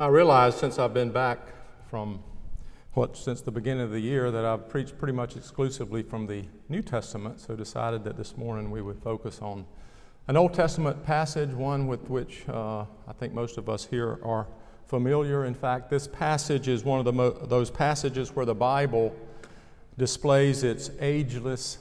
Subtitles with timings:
[0.00, 1.40] I realized since I've been back
[1.90, 2.20] from
[2.94, 6.44] what since the beginning of the year that I've preached pretty much exclusively from the
[6.68, 9.66] New Testament, so decided that this morning we would focus on
[10.28, 14.46] an Old Testament passage, one with which uh, I think most of us here are
[14.86, 15.46] familiar.
[15.46, 19.12] In fact, this passage is one of the mo- those passages where the Bible
[19.98, 21.78] displays its ageless,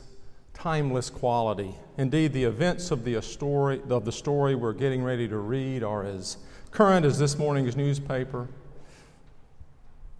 [0.56, 1.76] timeless quality.
[2.00, 6.04] Indeed, the events of the story of the story we're getting ready to read are
[6.04, 6.38] as
[6.78, 8.48] current as this morning's newspaper,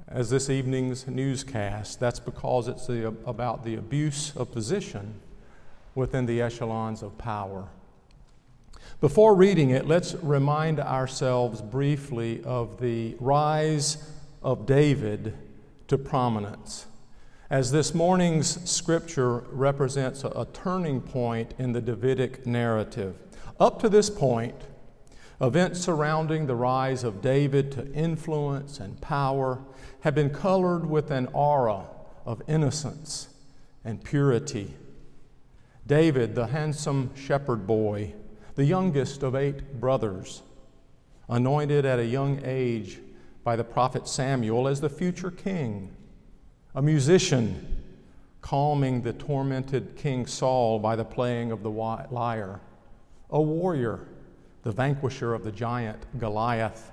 [0.08, 2.00] as this evening's newscast.
[2.00, 5.20] That's because it's the, about the abuse of position
[5.94, 7.68] within the echelons of power.
[9.00, 14.10] Before reading it, let's remind ourselves briefly of the rise
[14.42, 15.38] of David
[15.90, 16.88] to prominence.
[17.52, 23.16] As this morning's scripture represents a, a turning point in the Davidic narrative.
[23.60, 24.56] Up to this point,
[25.40, 29.60] Events surrounding the rise of David to influence and power
[30.02, 31.86] have been colored with an aura
[32.26, 33.30] of innocence
[33.86, 34.74] and purity.
[35.86, 38.14] David, the handsome shepherd boy,
[38.56, 40.42] the youngest of eight brothers,
[41.30, 43.00] anointed at a young age
[43.44, 45.96] by the prophet Samuel as the future king,
[46.74, 47.84] a musician,
[48.42, 52.60] calming the tormented King Saul by the playing of the lyre,
[53.30, 54.08] a warrior
[54.68, 56.92] the vanquisher of the giant Goliath.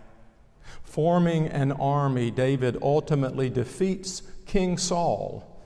[0.85, 5.61] Forming an army, David ultimately defeats King Saul,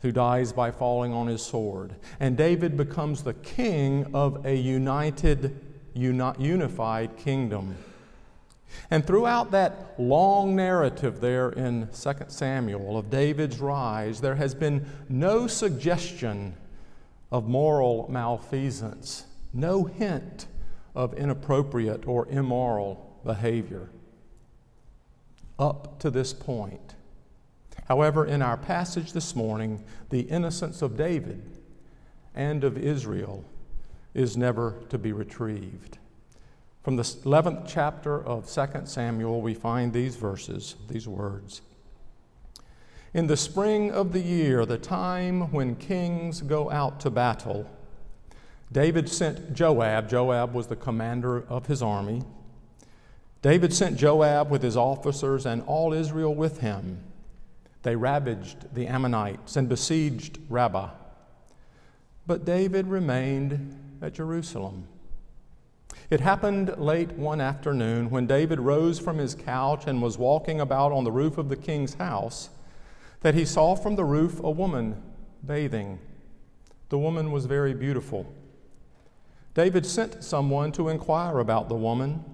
[0.00, 1.94] who dies by falling on his sword.
[2.18, 5.56] And David becomes the king of a united,
[5.94, 7.76] uni- unified kingdom.
[8.90, 14.84] And throughout that long narrative there in 2 Samuel of David's rise, there has been
[15.08, 16.54] no suggestion
[17.30, 20.48] of moral malfeasance, no hint
[20.94, 23.88] of inappropriate or immoral behavior.
[25.58, 26.94] Up to this point.
[27.88, 31.42] However, in our passage this morning, the innocence of David
[32.34, 33.44] and of Israel
[34.14, 35.98] is never to be retrieved.
[36.82, 41.62] From the 11th chapter of 2 Samuel, we find these verses, these words.
[43.14, 47.68] In the spring of the year, the time when kings go out to battle,
[48.72, 50.08] David sent Joab.
[50.08, 52.22] Joab was the commander of his army.
[53.42, 57.02] David sent Joab with his officers and all Israel with him.
[57.82, 60.90] They ravaged the Ammonites and besieged Rabbah.
[62.26, 64.86] But David remained at Jerusalem.
[66.08, 70.92] It happened late one afternoon when David rose from his couch and was walking about
[70.92, 72.48] on the roof of the king's house
[73.20, 75.02] that he saw from the roof a woman
[75.44, 75.98] bathing.
[76.88, 78.32] The woman was very beautiful
[79.54, 82.24] David sent someone to inquire about the woman.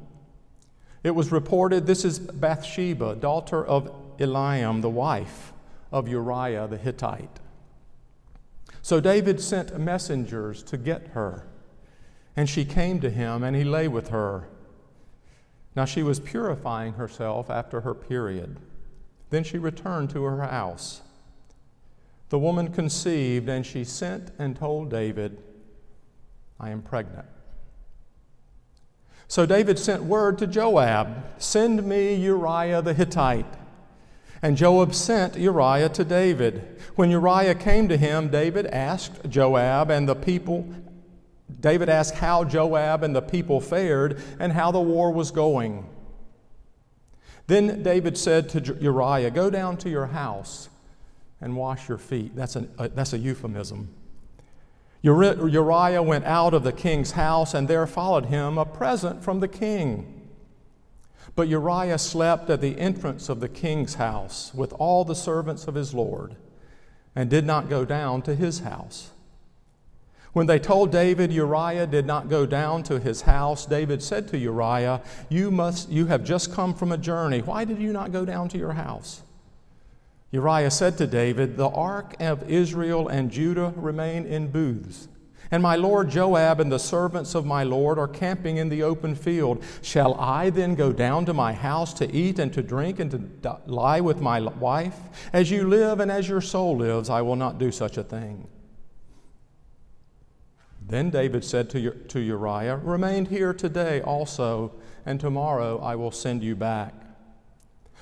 [1.02, 5.52] It was reported this is Bathsheba, daughter of Eliam, the wife
[5.90, 7.40] of Uriah the Hittite.
[8.82, 11.46] So David sent messengers to get her,
[12.36, 14.48] and she came to him, and he lay with her.
[15.74, 18.58] Now she was purifying herself after her period.
[19.30, 21.02] Then she returned to her house.
[22.30, 25.42] The woman conceived, and she sent and told David.
[26.60, 27.26] I am pregnant.
[29.28, 33.54] So David sent word to Joab Send me Uriah the Hittite.
[34.40, 36.80] And Joab sent Uriah to David.
[36.94, 40.66] When Uriah came to him, David asked Joab and the people,
[41.60, 45.86] David asked how Joab and the people fared and how the war was going.
[47.48, 50.68] Then David said to Uriah, Go down to your house
[51.40, 52.36] and wash your feet.
[52.36, 53.88] That's, an, uh, that's a euphemism.
[55.02, 59.48] Uriah went out of the king's house, and there followed him a present from the
[59.48, 60.28] king.
[61.36, 65.76] But Uriah slept at the entrance of the king's house with all the servants of
[65.76, 66.36] his Lord,
[67.14, 69.10] and did not go down to his house.
[70.32, 74.38] When they told David Uriah did not go down to his house, David said to
[74.38, 77.40] Uriah, you, must, you have just come from a journey.
[77.40, 79.22] Why did you not go down to your house?
[80.30, 85.08] Uriah said to David, The ark of Israel and Judah remain in booths.
[85.50, 89.14] And my lord Joab and the servants of my lord are camping in the open
[89.14, 89.64] field.
[89.80, 93.58] Shall I then go down to my house to eat and to drink and to
[93.64, 94.98] lie with my wife?
[95.32, 98.46] As you live and as your soul lives, I will not do such a thing.
[100.86, 104.72] Then David said to, Uriah, Remain here today also,
[105.06, 106.94] and tomorrow I will send you back.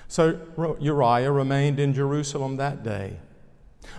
[0.09, 0.39] So
[0.81, 3.19] Uriah remained in Jerusalem that day.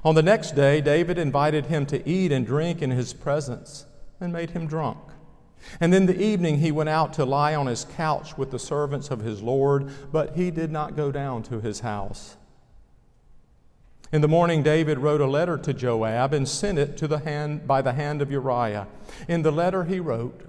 [0.04, 3.86] On the next day, David invited him to eat and drink in his presence
[4.20, 5.00] and made him drunk.
[5.80, 9.10] And in the evening he went out to lie on his couch with the servants
[9.12, 12.38] of his Lord, but he did not go down to his house.
[14.12, 17.68] In the morning, David wrote a letter to Joab and sent it to the hand,
[17.68, 18.88] by the hand of Uriah.
[19.28, 20.48] In the letter, he wrote,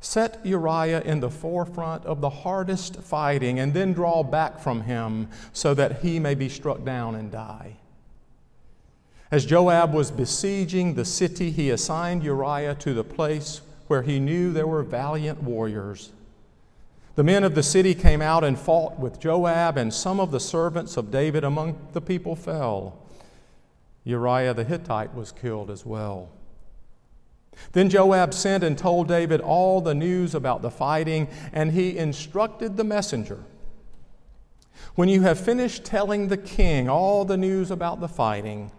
[0.00, 5.28] Set Uriah in the forefront of the hardest fighting, and then draw back from him
[5.52, 7.76] so that he may be struck down and die.
[9.30, 14.52] As Joab was besieging the city, he assigned Uriah to the place where he knew
[14.52, 16.12] there were valiant warriors.
[17.16, 20.40] The men of the city came out and fought with Joab, and some of the
[20.40, 22.98] servants of David among the people fell.
[24.04, 26.28] Uriah the Hittite was killed as well.
[27.72, 32.76] Then Joab sent and told David all the news about the fighting, and he instructed
[32.76, 33.44] the messenger
[34.94, 38.72] When you have finished telling the king all the news about the fighting,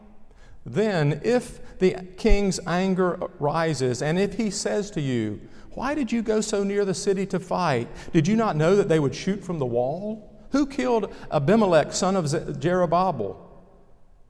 [0.66, 5.40] then if the king's anger rises, and if he says to you,
[5.72, 7.88] Why did you go so near the city to fight?
[8.12, 10.34] Did you not know that they would shoot from the wall?
[10.52, 13.47] Who killed Abimelech, son of Jerubbaal?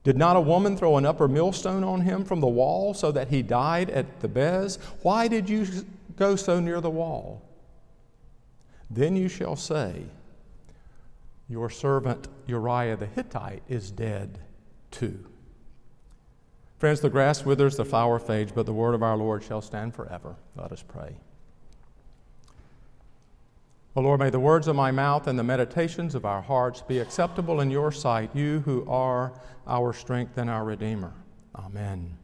[0.08, 3.28] Did not a woman throw an upper millstone on him from the wall so that
[3.28, 4.78] he died at Thebez?
[5.02, 5.66] Why did you
[6.16, 7.42] go so near the wall?
[8.88, 10.04] Then you shall say,
[11.46, 14.38] Your servant Uriah the Hittite is dead
[14.90, 15.26] too.
[16.78, 19.94] Friends, the grass withers, the flower fades, but the word of our Lord shall stand
[19.94, 20.36] forever.
[20.56, 21.18] Let us pray.
[23.98, 27.00] O Lord, may the words of my mouth and the meditations of our hearts be
[27.00, 29.32] acceptable in your sight, you who are
[29.66, 31.12] our strength and our Redeemer.
[31.56, 32.16] Amen.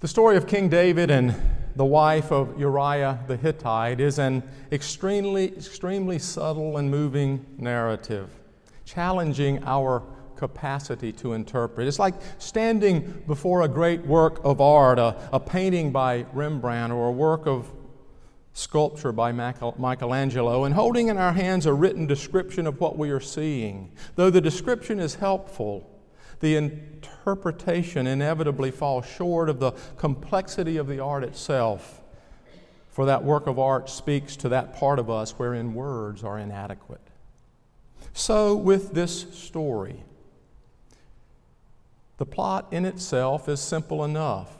[0.00, 1.36] The story of King David and
[1.76, 4.42] the wife of Uriah the Hittite is an
[4.72, 8.28] extremely, extremely subtle and moving narrative,
[8.84, 10.02] challenging our
[10.34, 11.86] capacity to interpret.
[11.86, 17.06] It's like standing before a great work of art, a, a painting by Rembrandt or
[17.06, 17.70] a work of
[18.52, 23.20] sculpture by Michelangelo, and holding in our hands a written description of what we are
[23.20, 23.90] seeing.
[24.16, 25.88] Though the description is helpful,
[26.40, 32.02] the interpretation inevitably falls short of the complexity of the art itself,
[32.90, 37.00] for that work of art speaks to that part of us wherein words are inadequate.
[38.12, 40.02] So, with this story,
[42.18, 44.54] the plot in itself is simple enough.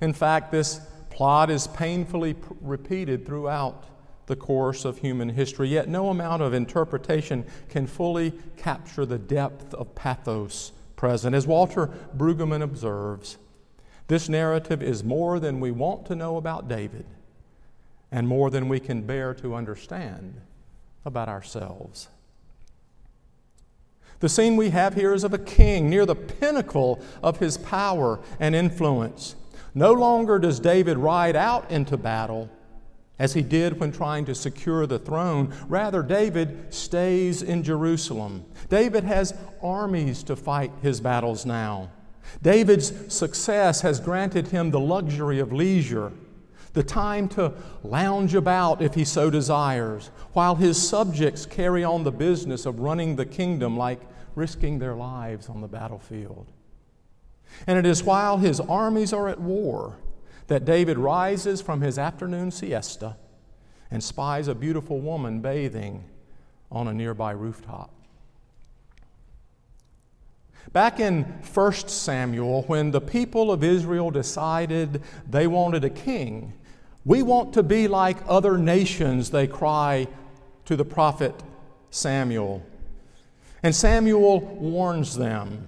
[0.00, 0.80] In fact, this
[1.20, 3.84] plot is painfully repeated throughout
[4.24, 9.74] the course of human history, yet no amount of interpretation can fully capture the depth
[9.74, 11.34] of pathos present.
[11.34, 13.36] As Walter Brueggemann observes,
[14.08, 17.04] this narrative is more than we want to know about David
[18.10, 20.40] and more than we can bear to understand
[21.04, 22.08] about ourselves.
[24.20, 28.20] The scene we have here is of a king near the pinnacle of his power
[28.38, 29.36] and influence.
[29.74, 32.50] No longer does David ride out into battle
[33.20, 35.54] as he did when trying to secure the throne.
[35.68, 38.44] Rather, David stays in Jerusalem.
[38.70, 41.90] David has armies to fight his battles now.
[42.42, 46.12] David's success has granted him the luxury of leisure,
[46.72, 47.52] the time to
[47.82, 53.16] lounge about if he so desires, while his subjects carry on the business of running
[53.16, 54.00] the kingdom like
[54.34, 56.46] risking their lives on the battlefield.
[57.66, 59.98] And it is while his armies are at war
[60.46, 63.16] that David rises from his afternoon siesta
[63.90, 66.04] and spies a beautiful woman bathing
[66.70, 67.92] on a nearby rooftop.
[70.72, 76.52] Back in 1 Samuel, when the people of Israel decided they wanted a king,
[77.04, 80.06] we want to be like other nations, they cry
[80.66, 81.34] to the prophet
[81.90, 82.64] Samuel.
[83.62, 85.66] And Samuel warns them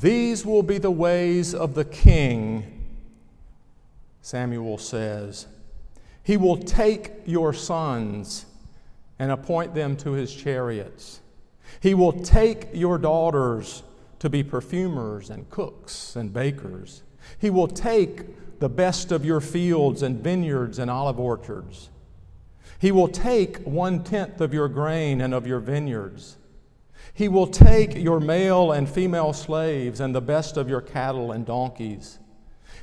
[0.00, 2.84] These will be the ways of the king,
[4.22, 5.46] Samuel says.
[6.22, 8.46] He will take your sons
[9.18, 11.20] and appoint them to his chariots.
[11.80, 13.82] He will take your daughters
[14.18, 17.02] to be perfumers and cooks and bakers.
[17.38, 21.90] He will take the best of your fields and vineyards and olive orchards.
[22.78, 26.36] He will take one tenth of your grain and of your vineyards.
[27.14, 31.46] He will take your male and female slaves and the best of your cattle and
[31.46, 32.18] donkeys.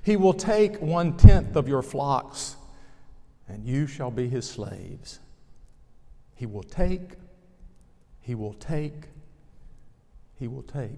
[0.01, 2.55] He will take one tenth of your flocks,
[3.49, 5.19] and you shall be his slaves.
[6.33, 7.11] He will take,
[8.21, 9.09] he will take,
[10.39, 10.97] he will take.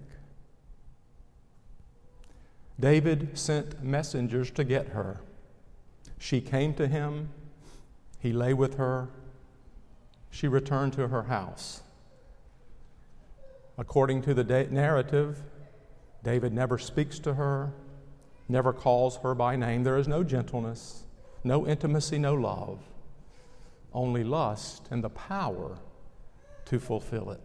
[2.79, 5.21] David sent messengers to get her.
[6.19, 7.29] She came to him,
[8.19, 9.09] he lay with her,
[10.29, 11.81] she returned to her house.
[13.77, 15.41] According to the narrative,
[16.23, 17.73] David never speaks to her,
[18.47, 19.83] never calls her by name.
[19.83, 21.03] There is no gentleness,
[21.43, 22.79] no intimacy, no love,
[23.93, 25.77] only lust and the power
[26.65, 27.41] to fulfill it.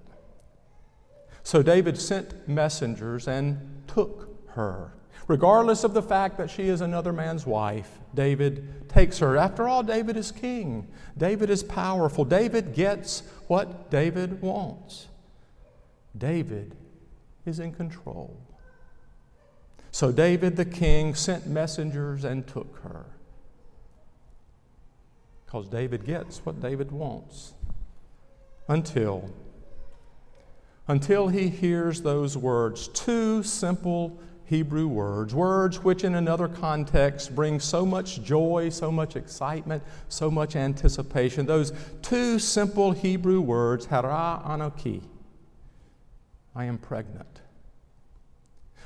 [1.43, 4.93] So David sent messengers and took her.
[5.27, 9.37] Regardless of the fact that she is another man's wife, David takes her.
[9.37, 10.89] After all, David is king.
[11.17, 12.25] David is powerful.
[12.25, 15.09] David gets what David wants.
[16.17, 16.75] David
[17.45, 18.37] is in control.
[19.91, 23.07] So David the king sent messengers and took her.
[25.45, 27.55] Because David gets what David wants.
[28.69, 29.33] Until
[30.89, 37.61] until he hears those words, two simple Hebrew words, words which in another context bring
[37.61, 41.45] so much joy, so much excitement, so much anticipation.
[41.45, 45.03] Those two simple Hebrew words, hara anoki,
[46.59, 47.41] I am pregnant.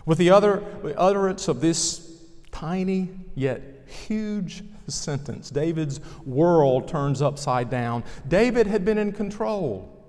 [0.04, 7.70] With the other the utterance of this tiny yet huge sentence, David's world turns upside
[7.70, 8.04] down.
[8.28, 10.01] David had been in control.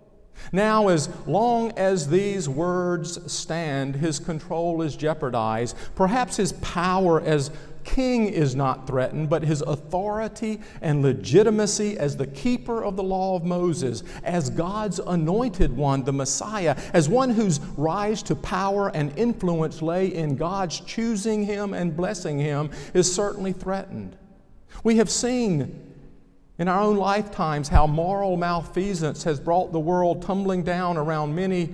[0.52, 5.76] Now, as long as these words stand, his control is jeopardized.
[5.96, 7.52] Perhaps his power as
[7.84, 13.36] king is not threatened, but his authority and legitimacy as the keeper of the law
[13.36, 19.18] of Moses, as God's anointed one, the Messiah, as one whose rise to power and
[19.18, 24.18] influence lay in God's choosing him and blessing him, is certainly threatened.
[24.84, 25.83] We have seen
[26.60, 31.74] in our own lifetimes how moral malfeasance has brought the world tumbling down around many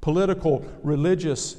[0.00, 1.56] political, religious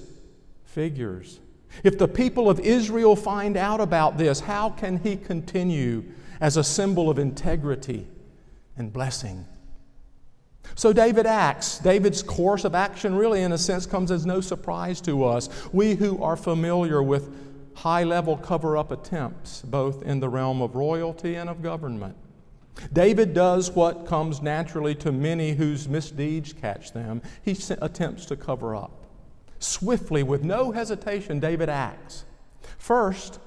[0.64, 1.40] figures.
[1.84, 6.04] If the people of Israel find out about this, how can he continue
[6.42, 8.08] as a symbol of integrity
[8.78, 9.46] and blessing?
[10.76, 11.80] So David acts.
[11.80, 15.50] David's course of action, really, in a sense, comes as no surprise to us.
[15.74, 20.76] We who are familiar with high level cover up attempts, both in the realm of
[20.76, 22.16] royalty and of government.
[22.94, 27.22] David does what comes naturally to many whose misdeeds catch them.
[27.44, 28.92] He attempts to cover up.
[29.60, 32.24] Swiftly, with no hesitation, David acts.
[32.78, 33.40] First,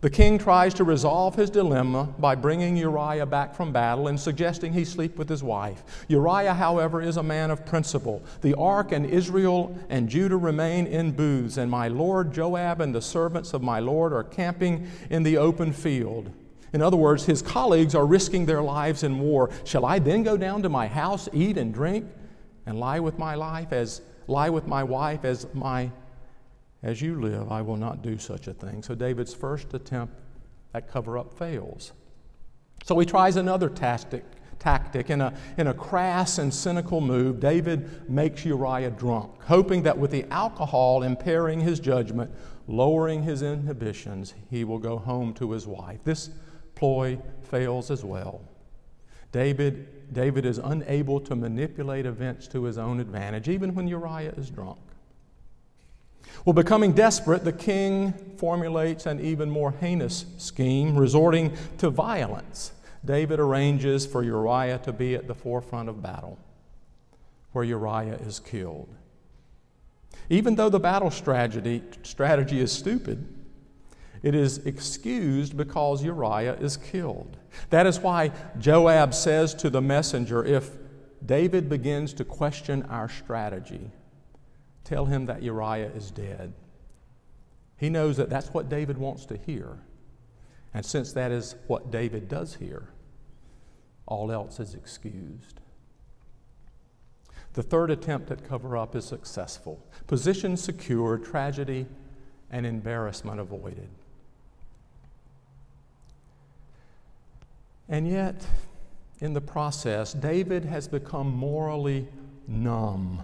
[0.00, 4.72] the king tries to resolve his dilemma by bringing Uriah back from battle and suggesting
[4.72, 5.82] he sleep with his wife.
[6.06, 8.22] Uriah, however, is a man of principle.
[8.42, 13.02] The ark and Israel and Judah remain in booths, and my lord Joab and the
[13.02, 16.30] servants of my lord are camping in the open field.
[16.72, 19.50] In other words, his colleagues are risking their lives in war.
[19.64, 22.06] Shall I then go down to my house, eat and drink,
[22.66, 25.90] and lie with my life as lie with my wife as my
[26.82, 28.82] as you live, I will not do such a thing.
[28.82, 30.14] So David's first attempt
[30.74, 31.92] at cover up fails.
[32.84, 34.24] So he tries another tactic.
[34.58, 35.10] Tactic.
[35.10, 40.10] In a, in a crass and cynical move, David makes Uriah drunk, hoping that with
[40.10, 42.30] the alcohol impairing his judgment,
[42.66, 46.00] lowering his inhibitions, he will go home to his wife.
[46.04, 46.30] This
[46.74, 48.42] ploy fails as well.
[49.30, 54.50] David, David is unable to manipulate events to his own advantage, even when Uriah is
[54.50, 54.78] drunk.
[56.44, 62.72] Well, becoming desperate, the king formulates an even more heinous scheme, resorting to violence.
[63.04, 66.38] David arranges for Uriah to be at the forefront of battle,
[67.52, 68.88] where Uriah is killed.
[70.30, 73.26] Even though the battle strategy, strategy is stupid,
[74.22, 77.36] it is excused because Uriah is killed.
[77.70, 80.70] That is why Joab says to the messenger if
[81.24, 83.90] David begins to question our strategy,
[84.88, 86.54] Tell him that Uriah is dead.
[87.76, 89.80] He knows that that's what David wants to hear.
[90.72, 92.88] And since that is what David does hear,
[94.06, 95.60] all else is excused.
[97.52, 99.78] The third attempt at cover up is successful.
[100.06, 101.84] Position secured, tragedy
[102.50, 103.90] and embarrassment avoided.
[107.90, 108.46] And yet,
[109.18, 112.08] in the process, David has become morally
[112.46, 113.20] numb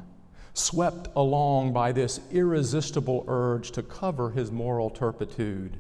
[0.54, 5.76] swept along by this irresistible urge to cover his moral turpitude.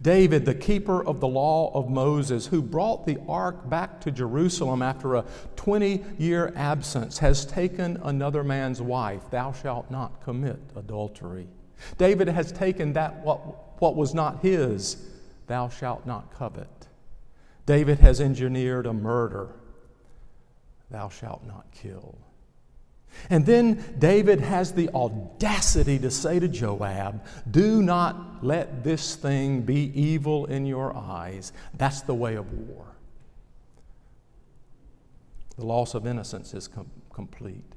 [0.00, 4.82] David, the keeper of the law of Moses, who brought the ark back to Jerusalem
[4.82, 5.24] after a
[5.56, 9.22] 20 year absence, has taken another man's wife.
[9.30, 11.48] Thou shalt not commit adultery.
[11.96, 15.08] David has taken that what, what was not his.
[15.46, 16.68] Thou shalt not covet.
[17.66, 19.48] David has engineered a murder.
[20.90, 22.18] Thou shalt not kill.
[23.30, 29.62] And then David has the audacity to say to Joab, Do not let this thing
[29.62, 31.52] be evil in your eyes.
[31.74, 32.86] That's the way of war.
[35.56, 37.74] The loss of innocence is com- complete.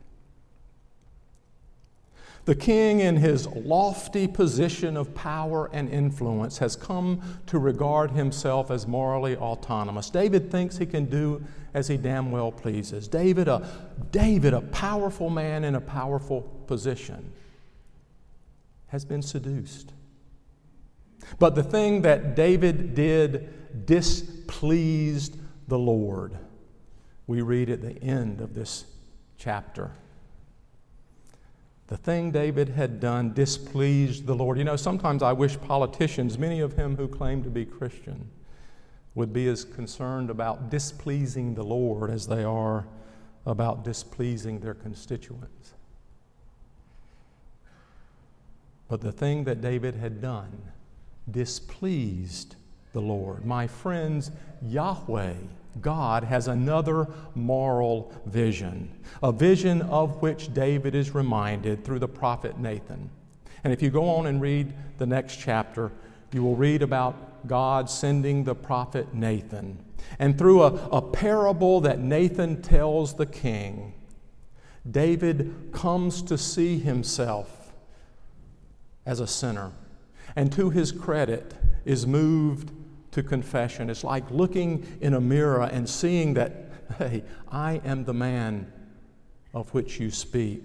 [2.46, 8.72] The king, in his lofty position of power and influence, has come to regard himself
[8.72, 10.10] as morally autonomous.
[10.10, 11.44] David thinks he can do
[11.74, 13.08] as he damn well pleases.
[13.08, 13.68] David, a,
[14.12, 17.32] David, a powerful man in a powerful position,
[18.88, 19.94] has been seduced.
[21.38, 26.38] But the thing that David did displeased the Lord.
[27.28, 28.86] We read at the end of this
[29.38, 29.92] chapter.
[31.92, 34.58] The thing David had done displeased the Lord.
[34.58, 38.30] You know, sometimes I wish politicians, many of them who claim to be Christian,
[39.14, 42.88] would be as concerned about displeasing the Lord as they are
[43.46, 45.74] about displeasing their constituents.
[48.88, 50.72] But the thing that David had done
[51.30, 52.56] displeased
[52.94, 53.46] the Lord.
[53.46, 54.32] My friends,
[54.62, 55.34] Yahweh
[55.80, 58.92] God has another moral vision,
[59.24, 63.10] a vision of which David is reminded through the prophet Nathan.
[63.64, 65.92] And if you go on and read the next chapter,
[66.34, 69.78] you will read about God sending the prophet Nathan.
[70.20, 73.94] And through a, a parable that Nathan tells the king,
[74.90, 77.74] David comes to see himself
[79.06, 79.72] as a sinner.
[80.36, 81.54] And to his credit,
[81.86, 82.72] is moved
[83.12, 83.90] to confession.
[83.90, 88.72] It's like looking in a mirror and seeing that, hey, I am the man
[89.54, 90.64] of which you speak.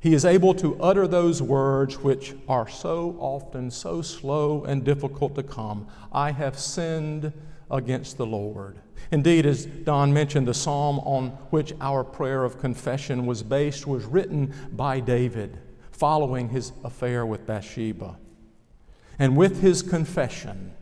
[0.00, 5.34] He is able to utter those words which are so often so slow and difficult
[5.34, 5.88] to come.
[6.10, 7.32] I have sinned
[7.70, 8.78] against the Lord.
[9.10, 14.06] Indeed, as Don mentioned, the psalm on which our prayer of confession was based was
[14.06, 15.58] written by David
[15.92, 18.16] following his affair with Bathsheba.
[19.18, 20.72] And with his confession,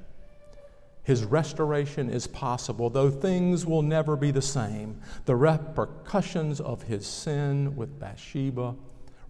[1.09, 5.01] his restoration is possible, though things will never be the same.
[5.25, 8.75] The repercussions of his sin with Bathsheba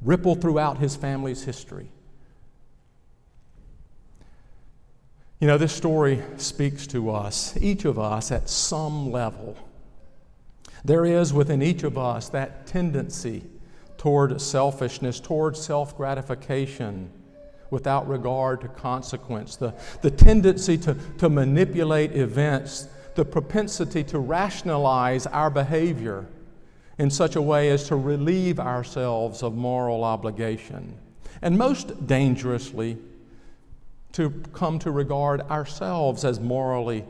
[0.03, 1.93] ripple throughout his family's history.
[5.39, 9.57] You know, this story speaks to us, each of us at some level.
[10.85, 13.45] There is within each of us that tendency
[13.99, 17.13] toward selfishness, toward self gratification
[17.71, 25.27] without regard to consequence, the, the tendency to, to manipulate events, the propensity to rationalize
[25.27, 26.27] our behavior
[26.99, 30.97] in such a way as to relieve ourselves of moral obligation.
[31.43, 32.99] And most dangerously,
[34.13, 37.05] to come to regard ourselves as morally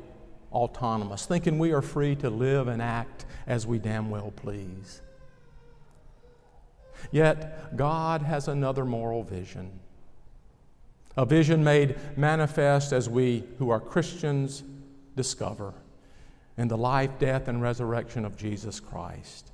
[0.53, 5.01] autonomous, thinking we are free to live and act as we damn well please.
[7.13, 9.71] Yet, God has another moral vision
[11.19, 14.63] a vision made manifest as we who are Christians
[15.17, 15.75] discover
[16.57, 19.51] in the life, death, and resurrection of Jesus Christ.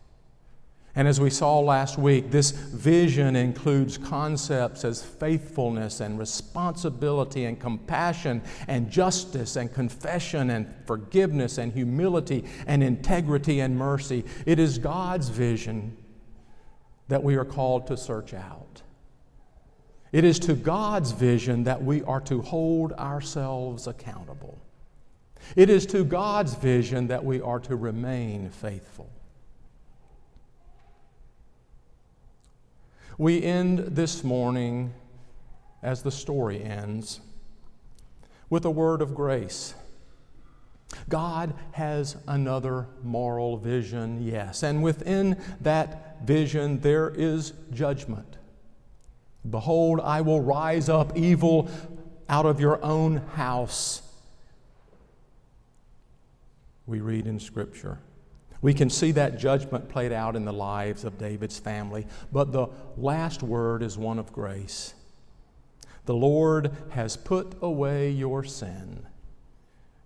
[0.95, 7.59] And as we saw last week, this vision includes concepts as faithfulness and responsibility and
[7.59, 14.23] compassion and justice and confession and forgiveness and humility and integrity and mercy.
[14.45, 15.97] It is God's vision
[17.09, 18.83] that we are called to search out.
[20.15, 24.57] It is to God's vision that we are to hold ourselves accountable.
[25.57, 29.11] It is to God's vision that we are to remain faithful.
[33.19, 34.95] We end this morning,
[35.83, 37.19] as the story ends,
[38.49, 39.75] with a word of grace.
[41.09, 48.37] God has another moral vision, yes, and within that vision there is judgment.
[49.49, 51.69] Behold, I will rise up evil
[52.29, 54.03] out of your own house.
[56.87, 57.99] We read in Scripture.
[58.63, 62.69] We can see that judgment played out in the lives of David's family, but the
[62.97, 64.95] last word is one of grace.
[66.07, 69.07] The Lord has put away your sin.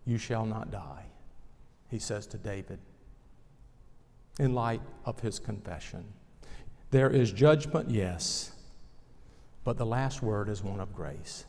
[0.04, 1.04] You shall not die,
[1.88, 2.80] he says to David,
[4.40, 6.04] in light of his confession.
[6.90, 8.52] There is judgment, yes
[9.68, 11.44] but the last word is one of grace.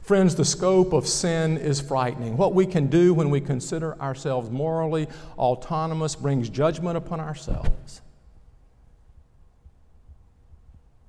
[0.00, 2.38] Friends, the scope of sin is frightening.
[2.38, 8.00] What we can do when we consider ourselves morally autonomous brings judgment upon ourselves.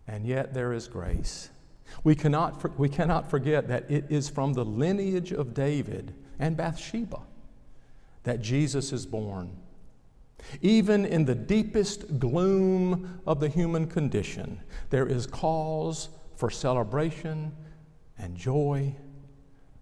[0.09, 1.49] And yet there is grace.
[2.03, 7.21] We cannot, we cannot forget that it is from the lineage of David and Bathsheba
[8.23, 9.55] that Jesus is born.
[10.61, 17.51] Even in the deepest gloom of the human condition, there is cause for celebration
[18.17, 18.95] and joy,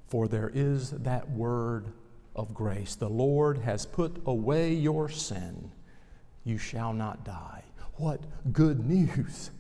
[0.08, 1.92] for there is that word
[2.36, 2.96] of grace.
[2.96, 5.72] The Lord has put away your sin.
[6.44, 7.64] You shall not die.
[7.96, 8.22] What
[8.52, 9.52] good news!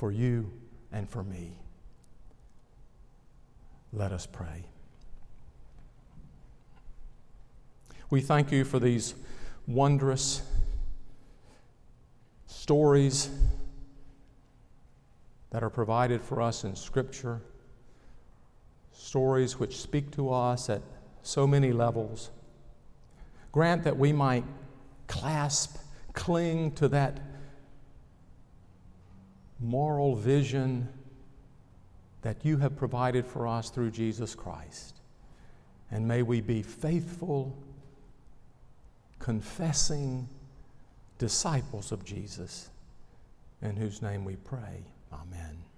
[0.00, 0.50] for you
[0.92, 1.58] and for me.
[3.92, 4.64] Let us pray.
[8.08, 9.14] We thank you for these
[9.74, 10.42] wondrous
[12.46, 13.30] stories
[15.50, 17.40] that are provided for us in Scripture,
[18.92, 20.82] stories which speak to us at
[21.22, 22.30] so many levels.
[23.52, 24.44] Grant that we might
[25.08, 25.76] clasp,
[26.12, 27.18] cling to that
[29.58, 30.88] moral vision
[32.22, 35.00] that you have provided for us through Jesus Christ.
[35.90, 37.56] And may we be faithful,
[39.20, 40.28] confessing
[41.18, 42.70] disciples of Jesus,
[43.62, 44.82] in whose name we pray.
[45.12, 45.69] Amen.